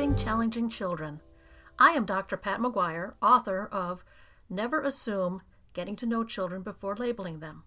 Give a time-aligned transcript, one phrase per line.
[0.00, 1.20] Challenging Children.
[1.78, 2.38] I am Dr.
[2.38, 4.02] Pat McGuire, author of
[4.48, 5.42] Never Assume
[5.74, 7.64] Getting to Know Children Before Labeling Them.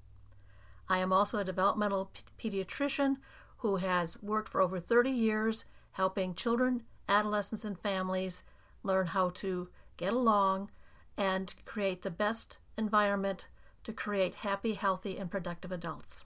[0.90, 2.10] I am also a developmental
[2.40, 3.18] p- pediatrician
[3.58, 8.42] who has worked for over 30 years helping children, adolescents, and families
[8.82, 10.72] learn how to get along
[11.16, 13.48] and create the best environment
[13.84, 16.24] to create happy, healthy, and productive adults.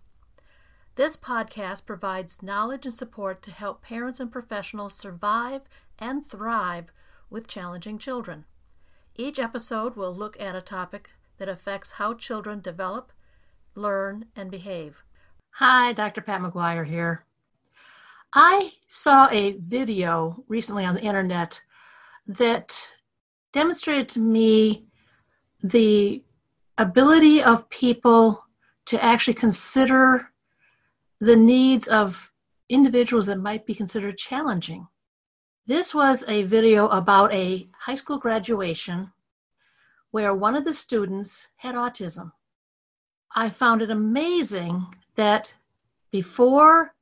[0.98, 5.62] This podcast provides knowledge and support to help parents and professionals survive
[6.00, 6.92] and thrive
[7.30, 8.46] with challenging children.
[9.16, 13.12] Each episode will look at a topic that affects how children develop,
[13.76, 15.04] learn, and behave.
[15.52, 16.22] Hi, Dr.
[16.22, 17.26] Pat McGuire here.
[18.34, 21.62] I saw a video recently on the internet
[22.26, 22.88] that
[23.52, 24.88] demonstrated to me
[25.62, 26.24] the
[26.80, 28.46] ability of people
[28.86, 30.32] to actually consider
[31.20, 32.32] the needs of
[32.70, 34.88] individuals that might be considered challenging.
[35.66, 39.12] This was a video about a high school graduation
[40.12, 42.32] where one of the students had autism.
[43.36, 45.54] I found it amazing that
[46.12, 46.94] before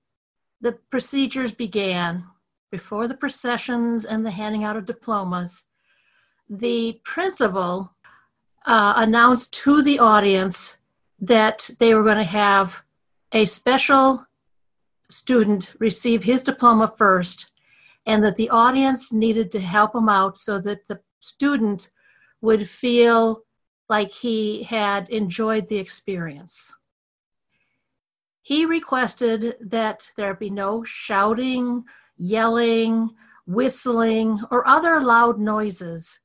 [0.62, 2.26] the procedures began,
[2.72, 5.68] before the processions and the handing out of diplomas,
[6.50, 7.96] the principal
[8.66, 10.78] uh, announced to the audience
[11.20, 12.84] that they were going to have
[13.36, 14.26] a special
[15.10, 17.52] student receive his diploma first
[18.06, 21.92] and that the audience needed to help him out so that the student
[22.40, 23.42] would feel
[23.90, 26.74] like he had enjoyed the experience.
[28.42, 31.84] He requested that there be no shouting,
[32.16, 33.10] yelling,
[33.46, 36.22] whistling, or other loud noises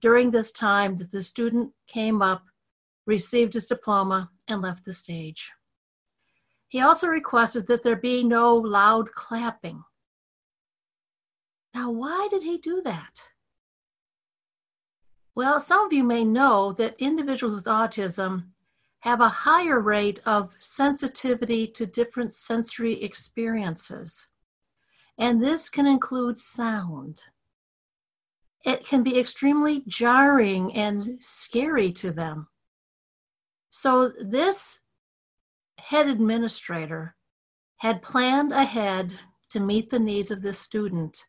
[0.00, 2.44] during this time that the student came up,
[3.04, 5.50] received his diploma, and left the stage.
[6.72, 9.84] He also requested that there be no loud clapping.
[11.74, 13.24] Now, why did he do that?
[15.34, 18.52] Well, some of you may know that individuals with autism
[19.00, 24.28] have a higher rate of sensitivity to different sensory experiences.
[25.18, 27.20] And this can include sound.
[28.64, 32.48] It can be extremely jarring and scary to them.
[33.68, 34.81] So, this
[35.86, 37.16] head administrator
[37.78, 39.14] had planned ahead
[39.50, 41.26] to meet the needs of this student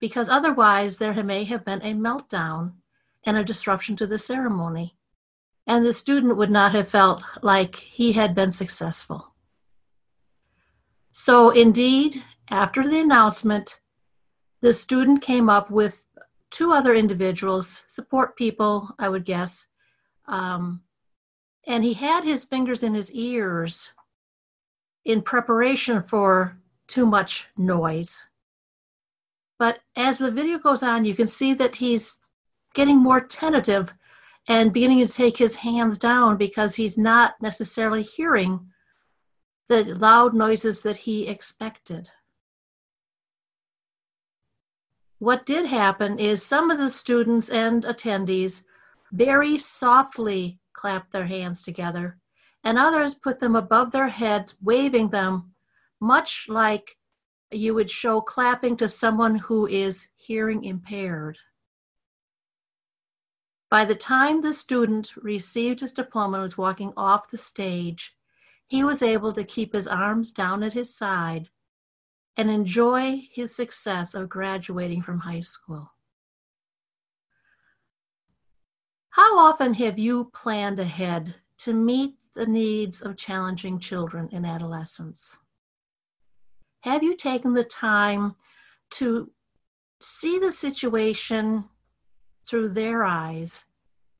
[0.00, 2.74] because otherwise there may have been a meltdown
[3.24, 4.96] and a disruption to the ceremony,
[5.66, 9.34] and the student would not have felt like he had been successful.
[11.12, 13.80] So, indeed, after the announcement,
[14.60, 16.04] the student came up with
[16.50, 19.66] two other individuals, support people, I would guess,
[20.28, 20.82] um,
[21.66, 23.90] and he had his fingers in his ears
[25.04, 28.24] in preparation for too much noise.
[29.58, 32.18] But as the video goes on, you can see that he's
[32.74, 33.92] getting more tentative
[34.48, 38.60] and beginning to take his hands down because he's not necessarily hearing
[39.68, 42.10] the loud noises that he expected.
[45.18, 48.62] What did happen is some of the students and attendees
[49.10, 52.18] very softly clapped their hands together,
[52.62, 55.54] and others put them above their heads, waving them,
[56.00, 56.96] much like
[57.50, 61.38] you would show clapping to someone who is hearing impaired.
[63.70, 68.12] By the time the student received his diploma and was walking off the stage,
[68.68, 71.50] he was able to keep his arms down at his side
[72.36, 75.90] and enjoy his success of graduating from high school.
[79.16, 85.38] How often have you planned ahead to meet the needs of challenging children and adolescents?
[86.80, 88.36] Have you taken the time
[88.90, 89.30] to
[90.02, 91.64] see the situation
[92.46, 93.64] through their eyes,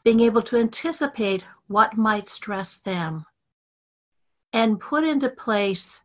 [0.02, 3.26] being able to anticipate what might stress them,
[4.54, 6.04] and put into place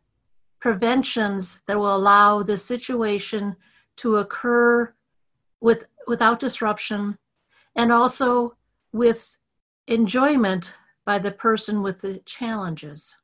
[0.60, 3.56] preventions that will allow the situation
[3.96, 4.92] to occur
[5.62, 7.16] with, without disruption
[7.74, 8.54] and also
[8.92, 9.36] with
[9.86, 10.74] enjoyment
[11.04, 13.16] by the person with the challenges.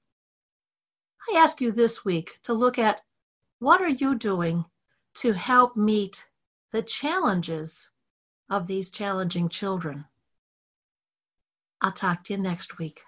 [1.30, 3.02] I ask you this week to look at
[3.58, 4.64] what are you doing
[5.16, 6.26] to help meet
[6.72, 7.90] the challenges
[8.50, 10.06] of these challenging children?
[11.80, 13.02] I'll talk to you next week.